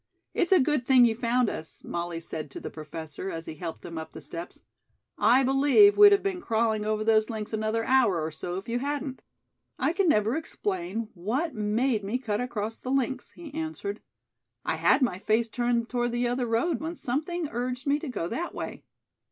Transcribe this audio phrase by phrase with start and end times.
[0.33, 3.83] "It's a good thing you found us," Molly said to the Professor as he helped
[3.83, 4.63] them up the steps.
[5.19, 8.79] "I believe we'd have been crawling over those links another hour or so if you
[8.79, 9.21] hadn't."
[9.77, 14.01] "I can never explain what made me cut across the links," he answered.
[14.65, 18.27] "I had my face turned toward the other road when something urged me to go
[18.27, 18.83] that way."